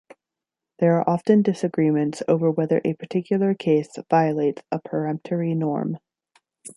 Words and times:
There 0.79 0.97
are 0.97 1.07
often 1.07 1.43
disagreements 1.43 2.23
over 2.27 2.49
whether 2.49 2.81
a 2.83 2.95
particular 2.95 3.53
case 3.53 3.99
violates 4.09 4.63
a 4.71 4.79
peremptory 4.79 5.53
norm. 5.53 5.99